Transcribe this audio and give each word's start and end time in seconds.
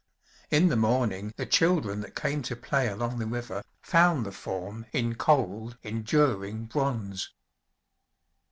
In 0.49 0.69
the 0.69 0.75
morning 0.75 1.31
the 1.37 1.45
children 1.45 2.01
that 2.01 2.15
came 2.15 2.41
to 2.41 2.55
play 2.55 2.87
along 2.87 3.19
the 3.19 3.27
river 3.27 3.63
found 3.83 4.25
the 4.25 4.31
form 4.31 4.87
in 4.93 5.13
cold, 5.13 5.77
enduring 5.83 6.65
bronze. 6.65 7.29